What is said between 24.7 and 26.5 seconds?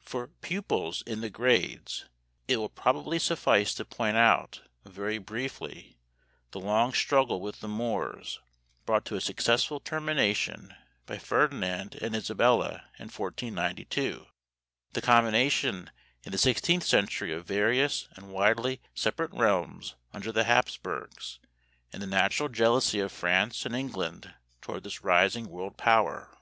this rising world power.